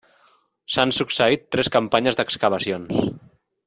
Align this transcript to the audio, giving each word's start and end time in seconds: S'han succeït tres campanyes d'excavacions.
S'han 0.75 0.93
succeït 0.99 1.45
tres 1.57 1.71
campanyes 1.77 2.21
d'excavacions. 2.21 3.09